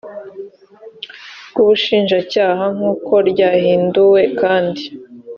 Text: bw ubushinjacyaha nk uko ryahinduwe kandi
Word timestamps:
bw 1.49 1.57
ubushinjacyaha 1.63 2.63
nk 2.75 2.81
uko 2.91 3.13
ryahinduwe 3.29 4.21
kandi 4.39 4.81